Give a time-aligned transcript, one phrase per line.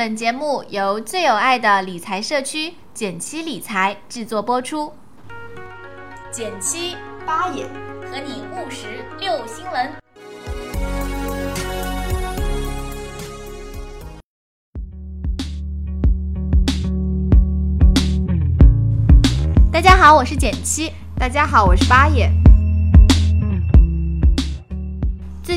[0.00, 4.90] 本节目由最有爱的理财社区简七理财制作播出。
[6.32, 7.66] 减七八爷
[8.10, 9.92] 和你务实六新闻。
[19.70, 20.90] 大家好，我是减七。
[21.18, 22.32] 大家好，我是八爷。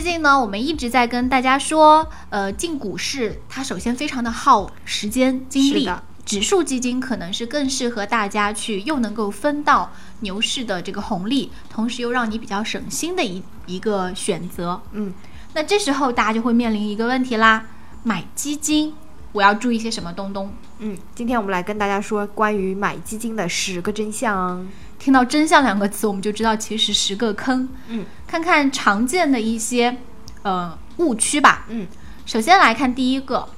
[0.04, 5.90] 近呢，我们一直在跟大家说，呃，进股市它首先非常的耗时间精力
[6.26, 14.82] 指数基金可能是更适合大家去，又能够分到牛市的这个红利，同时又让你比较省心的一一个选择。
[14.92, 15.14] 嗯，
[15.54, 17.66] 那这时候大家就会面临一个问题啦，
[18.04, 18.94] 买基金
[19.32, 20.54] 我要注意些什么东东？
[20.80, 24.66] 嗯，今天我们来跟大家说关于买基金的十个真相。
[25.04, 27.68] 听到“真相”两个词，我们就知道其实十个坑。
[27.90, 29.98] 嗯，看看常见的一些
[30.44, 31.66] 呃误区吧。
[31.68, 31.86] 嗯
[32.26, 33.50] 首先来看第一个，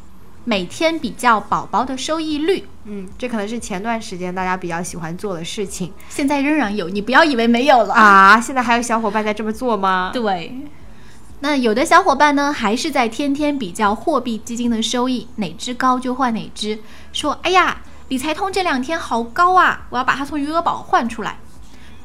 [0.44, 7.94] 每天比较宝宝的收益率，嗯，这可能是前段时间大家比较喜欢做的事情现在仍然有，你不要以为没有了。
[7.94, 8.41] 啊。
[8.41, 10.09] 现在还有小伙伴在这么做吗？
[10.12, 10.58] 对。
[11.41, 16.80] 那有的小伙伴呢，还是在天天比较货币基金的收益，哪只高就换哪只，
[17.14, 21.38] 说哎呀，理财通这两天好高啊，我要把它从余额宝换出来。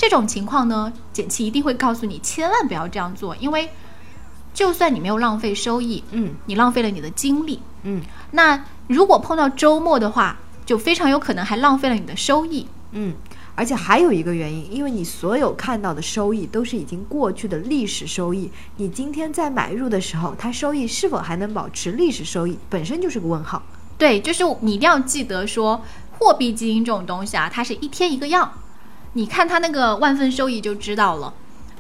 [0.01, 3.69] 这种情况呢，简七一定会告诉你，千万不要这样做，因为
[4.55, 7.61] 就算你没有浪费收益，嗯你浪费了你的精力。
[7.83, 12.67] 嗯那如果碰到周末的话，就非常有可能还浪费了你的收益。
[12.92, 13.15] 嗯，
[13.55, 23.62] 而且还有一个原因，因为你所有看到的收益都是已经过去的历史收益，你今天在买入的时候，它收益是否还能保持历史收益，本身就是个问号。
[23.98, 25.85] 对，就是你一定要记得说，
[26.19, 28.51] 货币基金这种东西啊，它是一天一个样。
[29.14, 31.34] 你看它那个万分收益就知道了。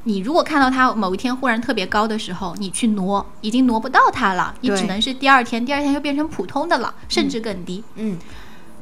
[0.04, 7.84] 你如果看到它某一天忽然特别高的时候，你去挪，已经挪不到它了，你只能是第二天，第二天又变成普通的了，甚至更低。
[7.96, 8.18] 嗯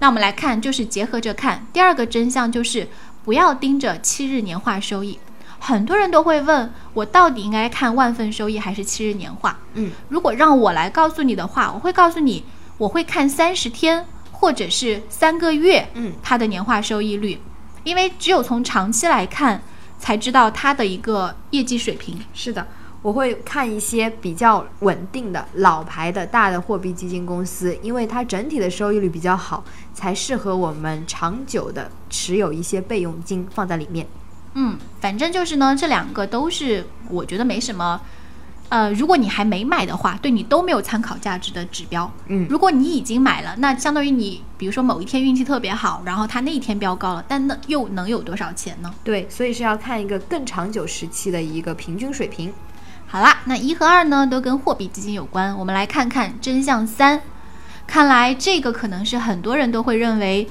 [0.00, 1.66] 那我们来看，就是结合着看。
[1.72, 2.86] 第二个真相就是
[3.24, 5.18] 不要盯着七日年化收益。
[5.58, 9.58] 很多人都会问我，到底应该看万份收益还是七日年化？
[9.74, 12.44] 嗯如果让我来告诉你的话，我会告诉你，
[12.78, 17.40] 我会看三十天或者是三个月，嗯，它的年化收益率，
[17.84, 19.60] 因为只有从长期来看，
[19.98, 22.18] 才知道它的一个业绩水平。
[22.34, 22.66] 是的，
[23.02, 34.06] 我会看一些比较稳定的老牌的大的货币基金公司，因为它整体的收益率比较好，才适合我们长久的持有一些备用金放在里面。
[34.54, 38.00] 嗯，反正就是呢，这两个都是我觉得没什么。
[38.70, 42.10] 呃，如果你还没买的话，对你都没有参考价值的指标。
[42.26, 48.92] 嗯如果你已经买了，那相当于你，比如说某一天运气特别好，然后它那一天飙高了，但那又能有多少钱呢？
[49.02, 52.52] 对，所以是要看一个更长久时期的一个平均水平。
[53.06, 57.22] 好啦，那一和二呢都跟货币基金有关，我们来看看真相三。
[57.86, 60.46] 看来这个可能是很多人都会认为，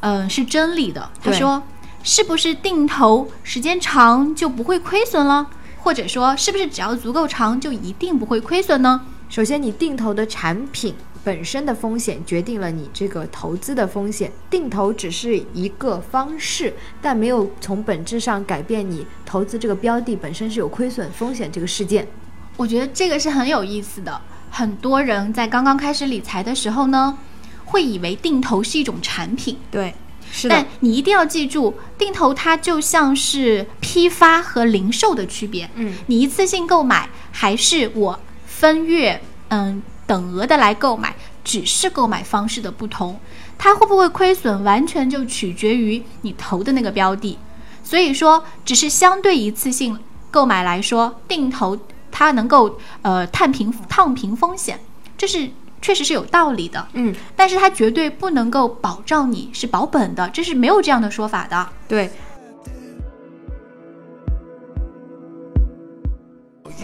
[0.00, 1.08] 嗯、是真理的。
[1.22, 1.62] 他说，
[2.02, 5.46] 是不是定投时间长就不会亏损了？
[5.84, 9.02] 或者说，是不是只要足够长就一定不会亏损呢？
[9.28, 14.32] 首先，你定投的产品本身的风险决定了你这个投资的风险。
[14.48, 16.72] 定投只是一个方式，
[17.02, 22.08] 但没有从本质上改变你投资这个标的本身是有亏损风险这个事件。
[22.56, 24.18] 我觉得这个是很有意思的。
[24.50, 27.18] 很多人在刚刚开始理财的时候呢，
[27.66, 29.94] 会以为定投是一种产品，对，
[30.32, 35.68] 是但你一定要记住，定投它就像是批发和零售的区别。
[35.74, 43.18] 嗯，你一次性购买，还是我分月嗯等额的来购买，只是购买方式的不同，
[43.56, 47.38] 它会不会亏损，完全就取决于你投的那个标的。
[47.82, 49.98] 所以说，只是相对一次性
[50.30, 51.78] 购买来说，定投
[52.10, 54.80] 它能够呃探平烫平风险，
[55.16, 55.50] 这是
[55.84, 56.88] 确实是有道理的。
[56.94, 61.68] 嗯，但是它绝对不能够保障你是保本的，这是没有这样的说法的。
[61.86, 62.10] 对。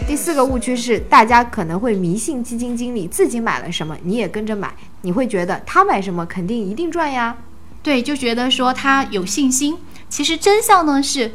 [0.05, 7.35] 第四个误区是，大家可能会迷信基金经理自己买了什么，你也跟着买，你会觉得他买什么肯定一定赚呀。
[7.81, 9.75] 对，就觉得说他有信心。
[10.09, 11.31] 其实真相呢是，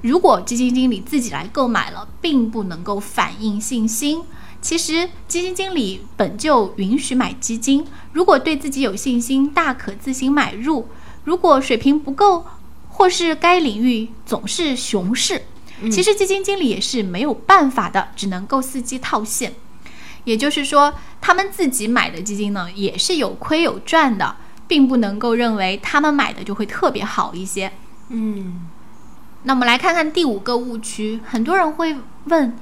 [0.00, 4.22] 如果基金经理自己来购买了，并不能够反映信心。
[4.66, 10.88] 其实基金经理本就允许买基金，如果对自己有信心，大可自行买入。
[11.22, 12.44] 如果水平不够，
[12.88, 15.42] 或是该领域总是熊市，
[15.88, 19.54] 其实基金经理也是没有办法的，只能够伺机套现。
[20.24, 24.34] 也就是说，他们自己买的基金呢，也是有亏有赚的，
[24.66, 27.70] 并不能够认为他们买的就会特别好一些。
[28.08, 28.66] 嗯，
[29.44, 32.56] 那我们来看看第五个误区，很多人会问：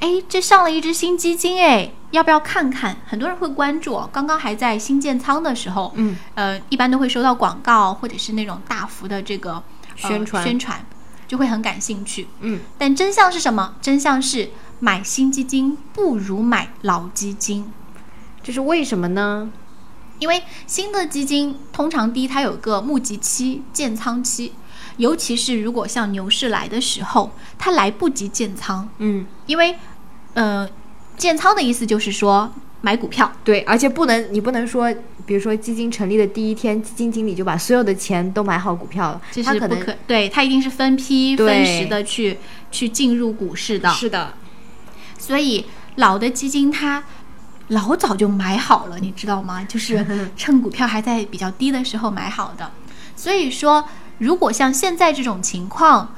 [0.00, 2.96] 哎，这上了一只新基金，哎，要不要看看？
[3.06, 4.10] 很多人会关注哦。
[4.12, 9.62] 刚刚还在新建仓的时候，嗯，呃，一般都会收到广告或者是那种大幅的这个、呃
[9.96, 10.84] 宣传宣传，
[11.26, 12.28] 就会很感兴趣。
[12.40, 13.76] 嗯，但真相是什么？
[13.80, 14.50] 真相是
[14.80, 17.72] 买新基金不如买老基金。
[18.42, 19.50] 这是为什么呢？
[20.18, 24.52] 因为新的基金通常第一它有个募集期、建仓期，
[24.96, 29.76] 尤其是如果像牛市来的时候，它来不及建仓，嗯，因为
[30.34, 30.68] 呃，
[31.16, 34.92] 建仓的意思就是说买股票，对，而且不能，你不能说，
[35.26, 42.38] 比如说基金成立的第一天，基金经理就把所有的钱都买好股票了，这他可不可对，他一定是分批分时的去
[42.70, 44.34] 去进入股市的，是的，
[45.18, 45.64] 所以
[45.96, 47.02] 老的基金它
[47.68, 49.64] 老早就买好了，你知道吗？
[49.64, 52.70] 就是趁股票还在比较低的时候买好的。
[53.16, 53.88] 所以说，
[54.24, 56.14] 如果像现在这种情况，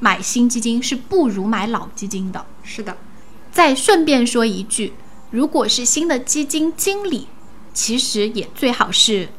[0.00, 2.44] 买新基金是不如买老基金的。
[2.62, 2.94] 是的，
[3.50, 4.92] 再顺便说一句，
[5.30, 7.26] 如果是新的基金经理，
[7.72, 9.30] 其实也最好是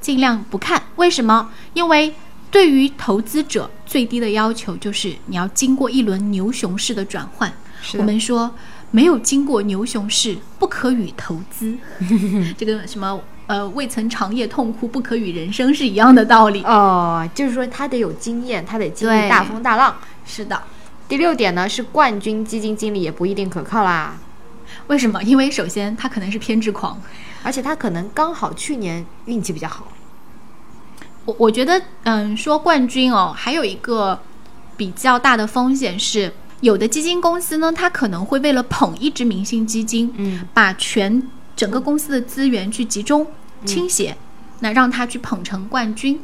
[0.00, 0.82] 尽量不看。
[0.96, 1.50] 为什么？
[1.74, 2.14] 因为
[2.50, 7.52] 对于投资者最低的要求就是你要经过一轮牛熊市的转换。
[7.82, 8.50] 是我们说
[8.90, 11.76] 没有经过牛熊市，不可与投资。
[12.56, 16.62] 这个什么呃，未曾长夜痛哭，不可与人生是一样的道理。
[16.64, 19.96] 哦，就是说他得有经验，他得经历大风大浪。
[20.24, 20.62] 是的，
[21.08, 24.16] 第六点呢是冠军基金经理也不一定可靠啦，
[24.88, 25.22] 为什么？
[25.22, 27.00] 因为首先他可能是偏执狂。
[27.44, 29.86] 而且他可能刚好去年运气比较好。
[31.24, 34.20] 我我觉得，嗯，说冠军哦，还有一个
[34.76, 41.22] 比较大的风险是，有的基金公司呢，它可能会为了捧一只明星基金，嗯，把全
[41.56, 43.26] 整个公司的资源去集中
[43.64, 44.16] 倾斜，
[44.60, 46.20] 那让它去捧成冠军。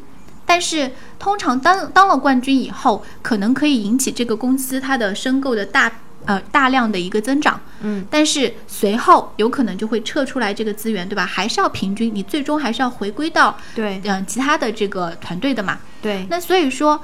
[0.46, 5.90] 但是通常当当了冠军以后，可能可以引起这个公司它的申购的大
[6.26, 11.24] 呃大量的一个增长，嗯，但是随后有可能就会撤出来这个资源，对吧？
[11.24, 15.78] 还是要平均，你最终还是要回归到对嗯、其他的这个团队的嘛。
[16.02, 17.00] 对，那所以说，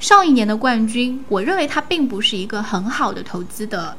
[0.00, 3.96] 上一年的冠军，我认为它并不是一个很好的投资的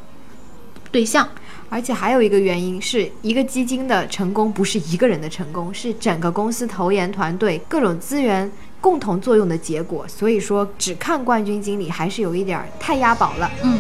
[0.92, 1.28] 对象。
[1.72, 8.52] 而且还有一个原因是一个基金的成功不是一个人的成功，是整个公司投研团队各种资源
[8.82, 10.08] 共同作用的结果。
[10.08, 13.52] 所以说，只看冠军经理还是有一点儿太押宝了。
[13.64, 13.80] 嗯.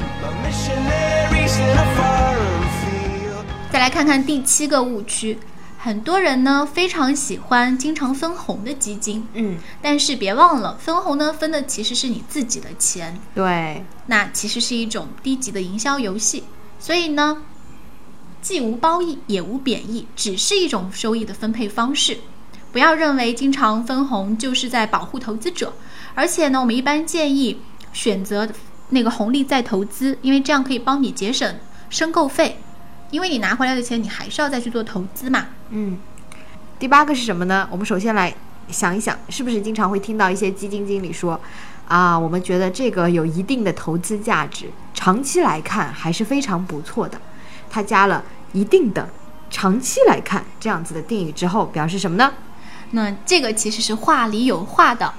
[3.71, 5.35] 再来看看第七个误区，
[5.81, 16.43] 很多人呢非常喜欢经常分红的基金，嗯，但是别忘了，分红呢分的其实是你自己的钱，对，那其实是一种低级的营销游戏，
[16.81, 17.43] 所以呢，
[18.41, 22.17] 既无褒义也无贬义，只是一种收益的分配方式。
[22.73, 25.73] 不要认为经常分红就是在保护投资者，
[26.13, 27.61] 而且呢，我们一般建议
[27.93, 28.49] 选择
[28.89, 31.55] 那个红利再投资，因为这样可以帮你节省
[31.89, 32.59] 申购费，
[33.11, 35.47] 因为你拿回来的钱你还是要再去做投资嘛。
[35.69, 35.97] 嗯。
[36.77, 37.67] 第八个是什么呢？
[37.69, 38.33] 我们首先来
[38.69, 41.37] 想一想，是不是经常会听到一些基金经理说，
[41.89, 47.19] 啊，我们觉得这个有一定的投资价值，长期来看还是非常不错的。
[47.69, 48.23] 他加了
[48.53, 49.09] 一定的
[49.49, 52.31] 长期来看这样子的定语之后，表示什么呢？
[52.91, 55.13] 那这个其实是话里有话的。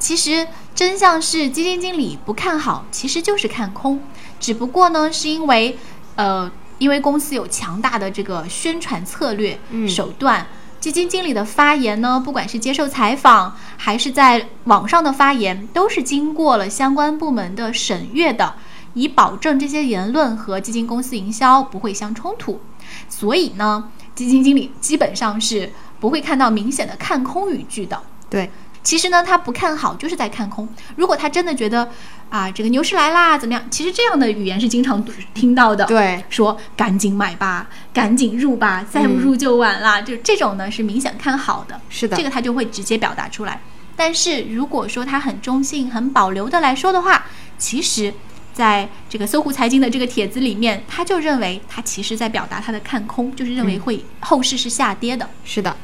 [0.00, 4.02] 其实真相是基金经理不看好，其实就是看空，
[4.40, 5.78] 只不过呢是因为
[6.16, 10.46] 呃，因为公司有强大的这个宣传策略、嗯手段。
[10.80, 18.56] 基金经理的发言呢，不管是接受采访还是在网上的发言，都是经过了相关部门的审阅的，
[18.92, 22.60] 以保证这些言论和基金公司营销不会相冲突。
[23.08, 28.02] 所以呢，基金经理基本上是不会看到明显的看空语句的。
[28.28, 28.50] 对，
[28.84, 30.68] 其实呢，他不看好就是在看空。
[30.94, 31.90] 如果他真的觉得
[32.28, 33.64] 啊，这个牛市来啦，怎么样？
[33.70, 40.00] 其实这样的语言是经常听到的。，对，说赶紧买吧，赶紧入吧，再不入就晚啦。
[40.00, 43.60] 就这种呢是明显看好的，是的这个他就会直接表达出来。
[43.96, 47.26] 但是如果说他很中性、很保留的来说的话，
[47.58, 48.14] 其实。
[48.54, 55.28] 在这个搜狐财经的这个帖子里面，他就认为他其实在表达他的看空，就是认为会后市是下跌的。
[55.44, 55.76] 是的。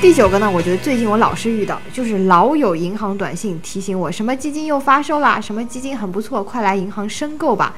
[0.00, 7.74] 第九个呢，我觉得最近我老是遇到，就是老有银行短信提醒我什么基金又发售啦，什么基金很不错，快来银行申购吧。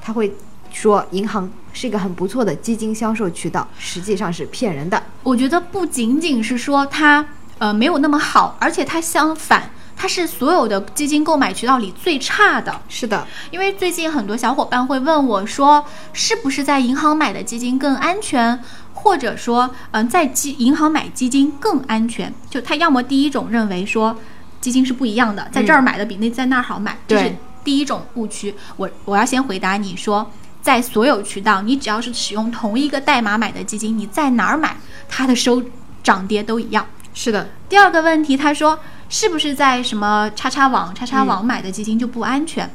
[0.00, 0.32] 他会
[0.72, 5.02] 说银行是一个很不错的基金销售渠道，实际上是骗人的。
[5.24, 7.26] 我觉得不仅仅是说它
[7.58, 12.82] 呃没有那么好，而且它相反，它是所有的基金购买渠道里最差的。
[12.88, 18.62] 是的，因为最近很多小伙伴会问我说，是不是在银行买的基金更安全，
[19.04, 22.32] 或者说，嗯、在基银行买基金更安全？
[22.48, 24.18] 就他要么第一种认为说
[24.62, 30.30] 基金是不一样的，在这儿买的比那在那儿好买，这是第一种误区，我我要先回答你说，
[30.62, 35.62] 在所有渠道，你只要是使用同一个代码买的基金，你在哪儿买，它的收
[36.02, 36.86] 涨跌都一样。
[37.12, 38.78] 是的，第二个问题，他说
[39.10, 42.68] 是不是在什么叉叉网、叉叉网买的基金就不安全？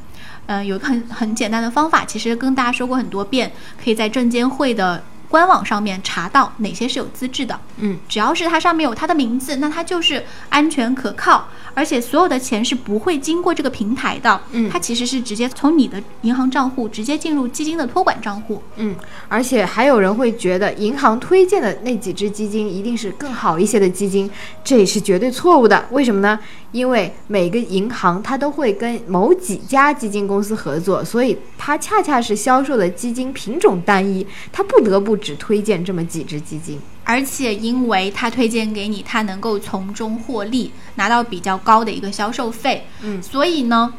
[0.45, 3.51] 嗯、有一个很很简单的方法，其实跟大家说过很多遍，
[3.83, 7.57] 可以在证监会的官网上面查到哪些是有资质的。
[7.77, 14.41] 嗯，只要是它上面有它的名字，那它就是安全可靠，而且所有的钱是不会经过这个平台的。
[14.51, 18.61] 嗯它其实是直接从你的银行账户直接进入基金的托管账户。
[18.75, 18.95] 嗯，
[19.27, 24.29] 而且还有人会觉得银行推荐的那几只基金一定是更好一些的基金，
[24.63, 25.85] 这也是绝对错误的。
[25.91, 26.39] 为什么呢？
[26.71, 36.79] 因为每个银行它都会跟某几家基金公司合作，所以它恰恰是销售的基金品种单一，它不得不只推荐这么几只基金。
[37.03, 42.85] 而且因为它推荐给你，它能够从中获利，拿到比较高的一个销售费。
[43.01, 43.91] 嗯所以呢，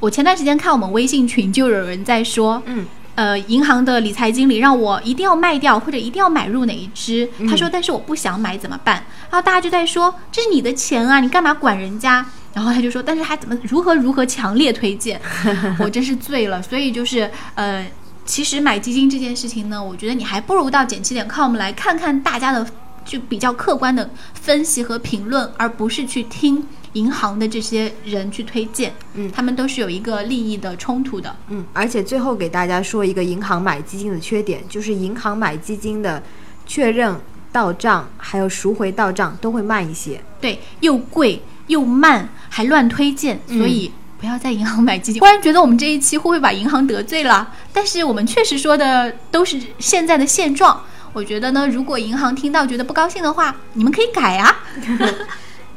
[0.00, 9.04] 我前段时间看我们微信群，就有人在说，嗯，呃，银行的理财经理让我一定要卖掉或者一定要买入哪一只，嗯他说，但是我不想买怎么办？
[9.30, 12.24] 然后大家就在说，这是你的钱啊，你干嘛管人家？
[12.52, 15.20] 然后他就说，但是他怎么如何如何强烈推荐，
[15.78, 16.62] 我真是醉了。
[16.62, 17.84] 所以就是呃，
[18.24, 22.64] 其实买基金这件事情呢，我觉得你还不如到减七点 com 来看看大家的
[23.04, 26.64] 就比较客观的分析和评论，而不是去听
[26.94, 28.92] 银行的这些人去推荐。
[29.14, 31.36] 嗯他们都是有一个利益的冲突的。
[31.48, 36.20] 嗯，而且最后给大家说一个银行买基金的缺点，就是银行买基金的
[36.66, 37.14] 确认
[37.52, 40.20] 到账还有赎回到账都会慢一些。
[40.40, 45.20] 对，又贵又慢，还乱推荐，嗯所以不要在银行买基金。
[45.20, 47.52] 忽然觉得我们这一期会不会把银行得罪了？
[47.72, 50.80] 但是我们确实说的都是现在的现状。
[51.12, 54.56] 我觉得呢，如果银行听到觉得不高兴的话，你们可以改啊。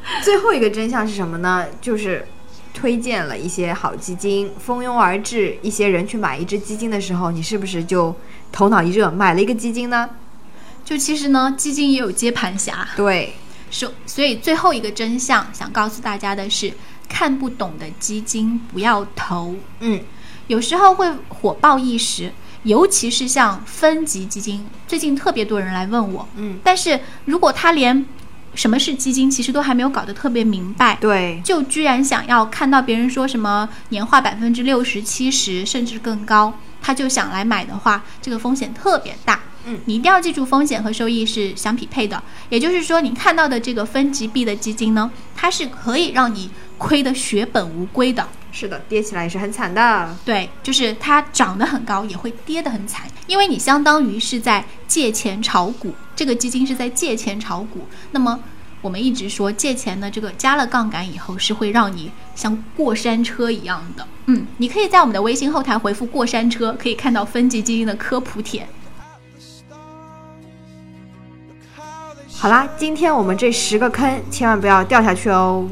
[0.23, 1.65] 最后一个真相是什么呢？
[1.81, 2.27] 就是
[2.73, 8.15] 推荐了一些好基金，蜂拥而至，一些人去买一只基金的时候，你是不是就
[8.51, 10.09] 头脑一热买了一个基金呢？
[10.85, 13.33] 就其实呢，基金也有接盘侠，对，
[13.69, 16.71] 所所以最后一个真相想告诉大家的是，
[17.09, 19.55] 看不懂的基金不要投。
[19.81, 20.01] 嗯，
[20.47, 22.31] 有时候会火爆一时，
[22.63, 28.05] 尤其是像分级基金，最近特别多人来问我，嗯，但是如果他连
[28.57, 39.39] 什么是基金，其实都还没有搞得特别明白，对，就居然想要看到别人说什么年化百分之六十、七十甚至更高，他就想来买的话，这个风险特别大。
[39.65, 42.21] 嗯，你一定要记住，风险和收益是相匹配的。
[42.49, 46.49] 也就是说，你看到的这个分级 B 的基金呢，它是可以让你
[46.79, 48.27] 亏得血本无归的。
[48.51, 50.17] 是的，跌起来也是很惨的。
[50.25, 57.87] 对，就是它涨得很高，也会跌得很惨，因为你相当于是在借钱炒股，这个基金是在借钱炒股。
[58.11, 58.37] 那么
[58.81, 64.05] 我们一直说借钱呢，这个加了杠杆以后是会让你像过山车一样的。
[64.25, 68.67] 嗯，你可以在我们的微信后台回复“过山车”，可以看到分级基金的科普帖。
[72.35, 75.67] 好啦，今天我们这十个坑千万不要掉下去哦，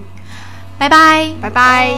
[0.80, 1.32] 拜拜。
[1.42, 1.94] 拜拜。